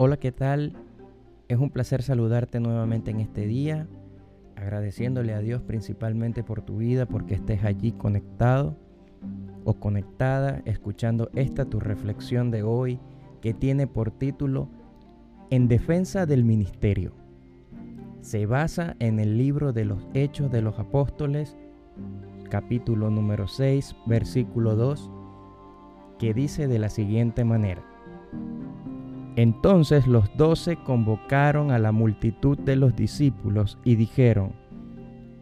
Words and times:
Hola, 0.00 0.16
¿qué 0.16 0.30
tal? 0.30 0.74
Es 1.48 1.58
un 1.58 1.70
placer 1.70 2.04
saludarte 2.04 2.60
nuevamente 2.60 3.10
en 3.10 3.18
este 3.18 3.48
día, 3.48 3.88
agradeciéndole 4.54 5.34
a 5.34 5.40
Dios 5.40 5.60
principalmente 5.62 6.44
por 6.44 6.62
tu 6.62 6.76
vida, 6.76 7.06
porque 7.06 7.34
estés 7.34 7.64
allí 7.64 7.90
conectado 7.90 8.76
o 9.64 9.74
conectada, 9.74 10.62
escuchando 10.66 11.30
esta 11.34 11.64
tu 11.64 11.80
reflexión 11.80 12.52
de 12.52 12.62
hoy 12.62 13.00
que 13.40 13.54
tiene 13.54 13.88
por 13.88 14.12
título 14.12 14.68
En 15.50 15.66
defensa 15.66 16.26
del 16.26 16.44
ministerio. 16.44 17.12
Se 18.20 18.46
basa 18.46 18.94
en 19.00 19.18
el 19.18 19.36
libro 19.36 19.72
de 19.72 19.84
los 19.84 20.06
Hechos 20.14 20.48
de 20.52 20.62
los 20.62 20.78
Apóstoles, 20.78 21.56
capítulo 22.48 23.10
número 23.10 23.48
6, 23.48 23.96
versículo 24.06 24.76
2, 24.76 25.10
que 26.20 26.34
dice 26.34 26.68
de 26.68 26.78
la 26.78 26.88
siguiente 26.88 27.42
manera. 27.42 27.82
Entonces 29.38 30.08
los 30.08 30.36
doce 30.36 30.74
convocaron 30.74 31.70
a 31.70 31.78
la 31.78 31.92
multitud 31.92 32.58
de 32.58 32.74
los 32.74 32.96
discípulos 32.96 33.78
y 33.84 33.94
dijeron, 33.94 34.50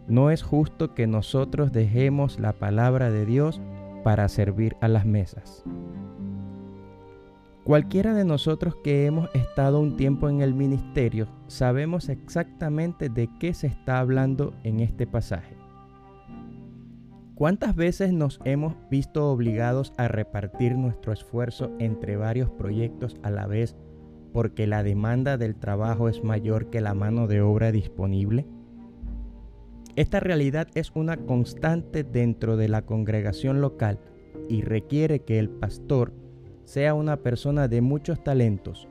no 0.06 0.30
es 0.30 0.42
justo 0.42 0.92
que 0.92 1.06
nosotros 1.06 1.72
dejemos 1.72 2.38
la 2.38 2.52
palabra 2.52 3.10
de 3.10 3.24
Dios 3.24 3.58
para 4.04 4.28
servir 4.28 4.76
a 4.82 4.88
las 4.88 5.06
mesas. 5.06 5.64
Cualquiera 7.64 8.12
de 8.12 8.26
nosotros 8.26 8.76
que 8.84 9.06
hemos 9.06 9.34
estado 9.34 9.80
un 9.80 9.96
tiempo 9.96 10.28
en 10.28 10.42
el 10.42 10.52
ministerio 10.52 11.26
sabemos 11.46 12.10
exactamente 12.10 13.08
de 13.08 13.30
qué 13.40 13.54
se 13.54 13.66
está 13.66 13.98
hablando 13.98 14.52
en 14.62 14.80
este 14.80 15.06
pasaje. 15.06 15.55
¿Cuántas 17.36 17.76
veces 17.76 18.14
nos 18.14 18.40
hemos 18.46 18.74
visto 18.90 19.30
obligados 19.30 19.92
a 19.98 20.08
repartir 20.08 20.74
nuestro 20.74 21.12
esfuerzo 21.12 21.70
entre 21.78 22.16
varios 22.16 22.48
proyectos 22.48 23.14
a 23.22 23.28
la 23.28 23.46
vez 23.46 23.76
porque 24.32 24.66
la 24.66 24.82
demanda 24.82 25.36
del 25.36 25.54
trabajo 25.54 26.08
es 26.08 26.24
mayor 26.24 26.70
que 26.70 26.80
la 26.80 26.94
mano 26.94 27.26
de 27.26 27.42
obra 27.42 27.72
disponible? 27.72 28.46
Esta 29.96 30.18
realidad 30.18 30.68
es 30.74 30.92
una 30.94 31.18
constante 31.18 32.04
dentro 32.04 32.56
de 32.56 32.68
la 32.68 32.86
congregación 32.86 33.60
local 33.60 33.98
y 34.48 34.62
requiere 34.62 35.20
que 35.20 35.38
el 35.38 35.50
pastor 35.50 36.14
sea 36.64 36.94
una 36.94 37.18
persona 37.18 37.68
de 37.68 37.82
muchos 37.82 38.24
talentos, 38.24 38.88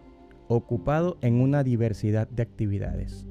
ocupado 0.50 1.18
en 1.22 1.42
una 1.42 1.64
diversidad 1.64 2.28
de 2.28 2.44
actividades. 2.44 3.26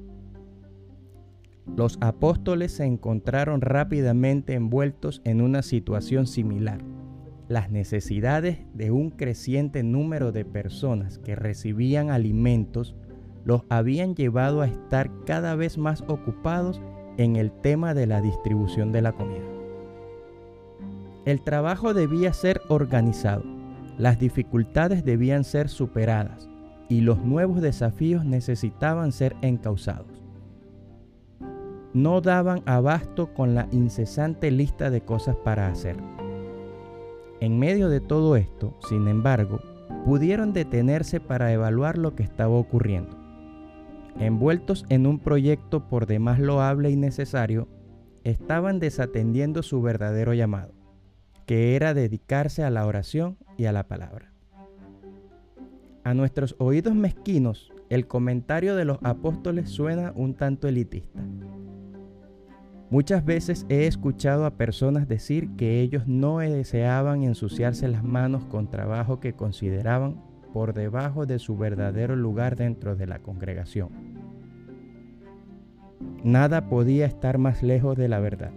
Los 1.75 1.97
apóstoles 2.01 2.71
se 2.73 2.85
encontraron 2.85 3.61
rápidamente 3.61 4.53
envueltos 4.53 5.21
en 5.23 5.41
una 5.41 5.61
situación 5.61 6.27
similar 6.27 6.79
las 7.47 7.69
necesidades 7.69 8.57
de 8.73 8.91
un 8.91 9.11
creciente 9.11 9.83
número 9.83 10.31
de 10.31 10.45
personas 10.45 11.19
que 11.19 11.35
recibían 11.35 12.09
alimentos 12.09 12.95
los 13.43 13.61
habían 13.69 14.15
llevado 14.15 14.61
a 14.61 14.67
estar 14.67 15.11
cada 15.25 15.55
vez 15.55 15.77
más 15.77 16.03
ocupados 16.07 16.81
en 17.17 17.35
el 17.35 17.51
tema 17.51 17.93
de 17.93 18.07
la 18.07 18.21
distribución 18.21 18.91
de 18.91 19.03
la 19.03 19.11
comida. 19.11 19.45
El 21.25 21.41
trabajo 21.41 21.93
debía 21.93 22.33
ser 22.33 22.61
organizado, 22.67 23.43
las 23.99 24.17
dificultades 24.17 25.05
debían 25.05 25.43
ser 25.43 25.69
superadas 25.69 26.49
y 26.89 27.01
los 27.01 27.19
nuevos 27.19 27.61
desafíos 27.61 28.25
necesitaban 28.25 29.11
ser 29.11 29.35
encausados. 29.41 30.24
No 31.95 32.21
daban 32.21 32.61
abasto 32.67 33.33
con 33.33 33.55
la 33.55 33.67
incesante 33.71 34.51
lista 34.51 34.91
de 34.91 35.01
cosas 35.01 35.35
para 35.37 35.67
hacer 35.67 35.97
en 37.45 37.59
medio 37.59 37.89
de 37.89 37.99
todo 37.99 38.37
esto, 38.37 38.75
sin 38.87 39.07
embargo, 39.07 39.59
pudieron 40.05 40.53
detenerse 40.53 41.19
para 41.19 41.51
evaluar 41.51 41.97
lo 41.97 42.15
que 42.15 42.23
estaba 42.23 42.55
ocurriendo. 42.55 43.17
Envueltos 44.19 44.85
en 44.89 45.05
un 45.05 45.19
proyecto 45.19 45.87
por 45.87 46.05
demás 46.05 46.39
loable 46.39 46.89
y 46.89 46.95
necesario, 46.95 47.67
estaban 48.23 48.79
desatendiendo 48.79 49.61
su 49.61 49.81
verdadero 49.81 50.33
llamado, 50.33 50.73
que 51.45 51.75
era 51.75 51.93
dedicarse 51.93 52.63
a 52.63 52.69
la 52.69 52.85
oración 52.87 53.37
y 53.57 53.65
a 53.65 53.71
la 53.71 53.87
palabra. 53.87 54.31
A 56.03 56.13
nuestros 56.13 56.55
oídos 56.57 56.95
mezquinos, 56.95 57.71
el 57.89 58.07
comentario 58.07 58.75
de 58.75 58.85
los 58.85 58.97
apóstoles 59.03 59.69
suena 59.69 60.13
un 60.15 60.33
tanto 60.33 60.67
elitista. 60.67 61.19
Muchas 62.91 63.25
veces 63.25 63.65
he 63.67 63.87
escuchado 63.87 64.45
a 64.45 64.57
personas 64.57 65.07
decir 65.07 65.55
que 65.55 65.81
ellos 65.81 66.07
no 66.07 66.37
deseaban 66.37 67.23
ensuciarse 67.23 67.87
las 67.87 68.03
manos 68.03 68.45
con 68.45 68.69
trabajo 68.69 69.19
que 69.19 69.33
consideraban 69.33 70.21
por 70.53 70.73
debajo 70.73 71.25
de 71.25 71.39
su 71.39 71.57
verdadero 71.57 72.15
lugar 72.15 72.55
dentro 72.55 72.95
de 72.95 73.07
la 73.07 73.19
congregación. 73.19 73.89
Nada 76.23 76.69
podía 76.69 77.07
estar 77.07 77.39
más 77.39 77.63
lejos 77.63 77.97
de 77.97 78.07
la 78.07 78.19
verdad. 78.19 78.51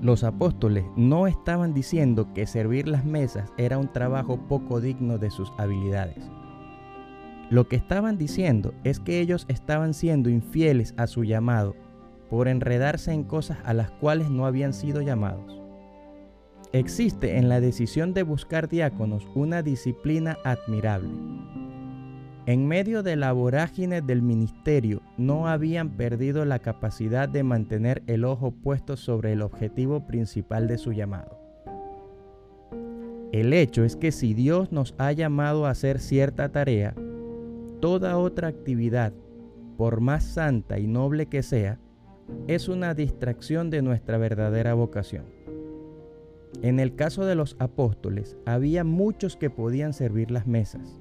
Los 0.00 0.22
apóstoles 0.22 0.84
no 0.96 1.26
estaban 1.26 1.74
diciendo 1.74 2.32
que 2.34 2.46
servir 2.46 2.86
las 2.88 3.04
mesas 3.04 3.52
era 3.58 3.78
un 3.78 3.92
trabajo 3.92 4.46
poco 4.48 4.80
digno 4.80 5.18
de 5.18 5.30
sus 5.30 5.52
habilidades. 5.58 6.30
Lo 7.50 7.66
que 7.66 7.76
estaban 7.76 8.16
diciendo 8.16 8.74
es 8.84 9.00
que 9.00 9.20
ellos 9.20 9.44
estaban 9.48 9.94
siendo 9.94 10.30
infieles 10.30 10.94
a 10.96 11.06
su 11.06 11.24
llamado 11.24 11.74
por 12.30 12.48
enredarse 12.48 13.12
en 13.12 13.24
cosas 13.24 13.58
a 13.64 13.74
las 13.74 13.90
cuales 13.90 14.30
no 14.30 14.46
habían 14.46 14.72
sido 14.72 15.00
llamados. 15.00 15.60
Existe 16.72 17.38
en 17.38 17.48
la 17.48 17.60
decisión 17.60 18.12
de 18.12 18.22
buscar 18.22 18.68
diáconos 18.68 19.26
una 19.34 19.62
disciplina 19.62 20.36
admirable. 20.44 21.08
En 22.44 22.66
medio 22.66 23.02
de 23.02 23.16
la 23.16 23.32
vorágine 23.32 24.00
del 24.00 24.22
ministerio 24.22 25.02
no 25.16 25.48
habían 25.48 25.90
perdido 25.90 26.44
la 26.44 26.58
capacidad 26.58 27.28
de 27.28 27.42
mantener 27.42 28.02
el 28.06 28.24
ojo 28.24 28.52
puesto 28.52 28.96
sobre 28.96 29.32
el 29.32 29.42
objetivo 29.42 30.06
principal 30.06 30.66
de 30.66 30.78
su 30.78 30.92
llamado. 30.92 31.38
El 33.32 33.52
hecho 33.52 33.84
es 33.84 33.96
que 33.96 34.12
si 34.12 34.32
Dios 34.32 34.72
nos 34.72 34.94
ha 34.96 35.12
llamado 35.12 35.66
a 35.66 35.70
hacer 35.70 35.98
cierta 35.98 36.50
tarea, 36.50 36.94
toda 37.80 38.16
otra 38.16 38.48
actividad, 38.48 39.12
por 39.76 40.00
más 40.00 40.24
santa 40.24 40.78
y 40.78 40.86
noble 40.86 41.26
que 41.26 41.42
sea, 41.42 41.78
es 42.46 42.68
una 42.68 42.94
distracción 42.94 43.70
de 43.70 43.82
nuestra 43.82 44.18
verdadera 44.18 44.74
vocación. 44.74 45.24
En 46.62 46.80
el 46.80 46.96
caso 46.96 47.24
de 47.24 47.34
los 47.34 47.56
apóstoles, 47.58 48.36
había 48.46 48.84
muchos 48.84 49.36
que 49.36 49.50
podían 49.50 49.92
servir 49.92 50.30
las 50.30 50.46
mesas. 50.46 51.00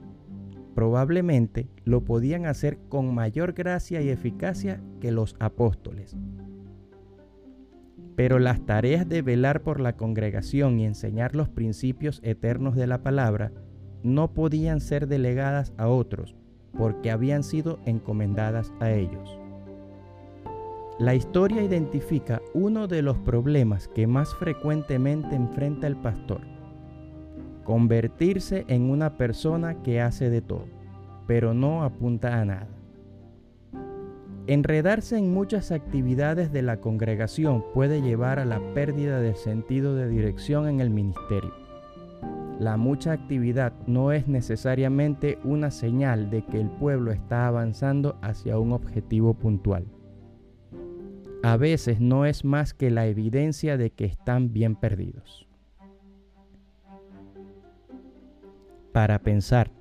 Probablemente 0.76 1.68
lo 1.86 2.04
podían 2.04 2.46
hacer 2.46 2.78
con 2.90 3.14
mayor 3.16 3.54
gracia 3.54 4.02
y 4.02 4.10
eficacia 4.10 4.82
que 5.00 5.12
los 5.12 5.36
apóstoles. 5.40 6.16
Pero 8.16 8.40
las 8.40 8.66
tareas 8.66 9.08
de 9.08 9.22
velar 9.22 9.64
por 9.64 9.80
la 9.80 9.96
congregación 9.96 10.80
y 10.80 10.86
enseñar 10.86 11.36
los 11.36 11.50
principios 11.50 12.20
eternos 12.24 12.76
de 12.76 12.88
la 12.88 13.02
palabra 13.02 13.52
no 14.04 14.34
podían 14.34 14.82
ser 14.82 15.08
delegadas 15.08 15.74
a 15.78 15.88
otros 15.88 16.36
porque 16.78 17.10
habían 17.10 17.44
sido 17.44 17.80
encomendadas 17.86 18.72
a 18.80 18.92
ellos. 18.92 19.40
La 21.00 21.14
historia 21.14 21.62
identifica 21.62 22.42
uno 22.56 22.88
de 22.88 23.04
los 23.04 23.18
problemas 23.20 23.88
que 23.88 24.08
más 24.08 24.34
frecuentemente 24.34 25.36
enfrenta 25.36 25.86
el 25.86 25.96
pastor. 25.96 26.42
Convertirse 27.64 28.66
en 28.68 28.90
una 28.90 29.16
persona 29.16 29.84
que 29.84 30.02
hace 30.02 30.32
de 30.32 30.42
todo, 30.42 30.66
pero 31.28 31.54
no 31.54 31.84
apunta 31.84 32.42
a 32.42 32.46
nada. 32.46 32.68
Enredarse 34.48 35.20
en 35.20 35.32
muchas 35.32 35.72
actividades 35.72 36.52
de 36.52 36.64
la 36.64 36.78
congregación 36.78 37.64
puede 37.76 38.02
llevar 38.02 38.40
a 38.40 38.46
la 38.46 38.60
pérdida 38.74 39.20
del 39.20 39.36
sentido 39.36 39.94
de 39.94 40.10
dirección 40.10 40.68
en 40.68 40.80
el 40.80 40.90
ministerio. 40.90 41.54
La 42.60 42.76
mucha 42.76 43.12
actividad 43.12 43.72
no 43.86 44.14
es 44.14 44.28
necesariamente 44.28 45.38
una 45.44 45.70
señal 45.70 46.32
de 46.32 46.44
que 46.44 46.60
el 46.60 46.72
pueblo 46.72 47.12
está 47.12 47.46
avanzando 47.46 48.18
hacia 48.24 48.58
un 48.58 48.72
objetivo 48.72 49.36
puntual 49.36 49.86
a 51.44 51.58
veces 51.58 52.00
no 52.00 52.26
es 52.26 52.44
más 52.44 52.74
que 52.74 52.90
la 52.90 53.08
evidencia 53.08 53.78
de 53.78 53.92
que 53.92 54.06
están 54.06 54.54
bien 54.54 54.76
perdidos. 54.76 55.48
Para 58.92 59.20
pensar, 59.20 59.72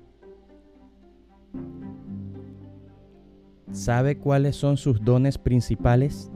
¿sabe 3.71 4.17
cuáles 4.17 4.55
son 4.55 4.77
sus 4.77 5.01
dones 5.03 5.37
principales? 5.37 6.31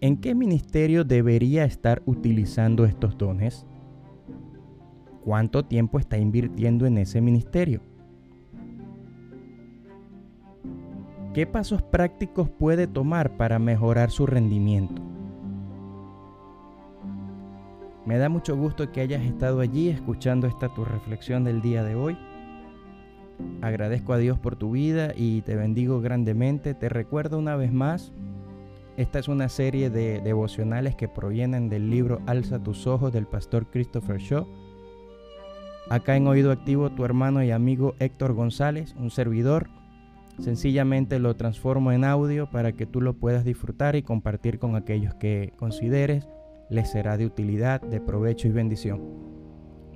¿En 0.00 0.16
qué 0.16 0.34
ministerio 0.34 1.04
debería 1.04 1.64
estar 1.64 2.02
utilizando 2.06 2.84
estos 2.84 3.18
dones? 3.18 3.66
¿Cuánto 5.24 5.64
tiempo 5.64 5.98
está 5.98 6.16
invirtiendo 6.16 6.86
en 6.86 6.96
ese 6.96 7.20
ministerio? 7.20 7.82
¿Qué 11.38 11.46
pasos 11.46 11.82
prácticos 11.82 12.48
puede 12.50 12.88
tomar 12.88 13.36
para 13.36 13.60
mejorar 13.60 14.10
su 14.10 14.26
rendimiento? 14.26 15.00
Me 18.04 18.18
da 18.18 18.28
mucho 18.28 18.56
gusto 18.56 18.90
que 18.90 19.02
hayas 19.02 19.22
estado 19.22 19.60
allí 19.60 19.88
escuchando 19.88 20.48
esta 20.48 20.68
tu 20.74 20.84
reflexión 20.84 21.44
del 21.44 21.62
día 21.62 21.84
de 21.84 21.94
hoy. 21.94 22.18
Agradezco 23.62 24.14
a 24.14 24.18
Dios 24.18 24.36
por 24.36 24.56
tu 24.56 24.72
vida 24.72 25.12
y 25.14 25.42
te 25.42 25.54
bendigo 25.54 26.00
grandemente. 26.00 26.74
Te 26.74 26.88
recuerdo 26.88 27.38
una 27.38 27.54
vez 27.54 27.72
más, 27.72 28.12
esta 28.96 29.20
es 29.20 29.28
una 29.28 29.48
serie 29.48 29.90
de 29.90 30.20
devocionales 30.20 30.96
que 30.96 31.06
provienen 31.06 31.68
del 31.68 31.88
libro 31.88 32.20
Alza 32.26 32.60
tus 32.60 32.88
ojos 32.88 33.12
del 33.12 33.28
pastor 33.28 33.68
Christopher 33.70 34.18
Shaw. 34.18 34.44
Acá 35.88 36.16
en 36.16 36.26
Oído 36.26 36.50
Activo 36.50 36.90
tu 36.90 37.04
hermano 37.04 37.44
y 37.44 37.52
amigo 37.52 37.94
Héctor 38.00 38.32
González, 38.32 38.96
un 38.98 39.12
servidor. 39.12 39.77
Sencillamente 40.38 41.18
lo 41.18 41.34
transformo 41.36 41.92
en 41.92 42.04
audio 42.04 42.50
para 42.50 42.72
que 42.72 42.86
tú 42.86 43.00
lo 43.00 43.14
puedas 43.14 43.44
disfrutar 43.44 43.96
y 43.96 44.02
compartir 44.02 44.58
con 44.58 44.76
aquellos 44.76 45.14
que 45.14 45.52
consideres 45.56 46.28
les 46.70 46.90
será 46.90 47.16
de 47.16 47.26
utilidad, 47.26 47.80
de 47.80 48.00
provecho 48.00 48.46
y 48.46 48.52
bendición. 48.52 49.02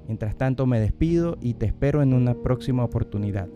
Mientras 0.06 0.36
tanto 0.36 0.66
me 0.66 0.80
despido 0.80 1.38
y 1.40 1.54
te 1.54 1.66
espero 1.66 2.02
en 2.02 2.12
una 2.12 2.34
próxima 2.34 2.84
oportunidad. 2.84 3.48